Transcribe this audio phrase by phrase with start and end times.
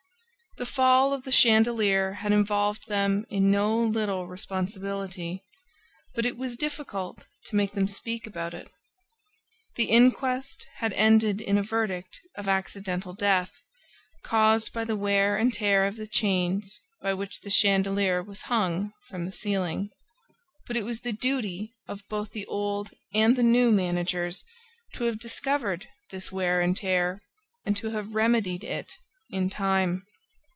[0.57, 5.45] The fall of the chandelier had involved them in no little responsibility;
[6.13, 8.69] but it was difficult to make them speak about it.
[9.77, 13.53] The inquest had ended in a verdict of accidental death,
[14.25, 18.91] caused by the wear and tear of the chains by which the chandelier was hung
[19.07, 19.89] from the ceiling;
[20.67, 24.43] but it was the duty of both the old and the new managers
[24.95, 27.21] to have discovered this wear and tear
[27.65, 28.97] and to have remedied it
[29.29, 30.05] in time.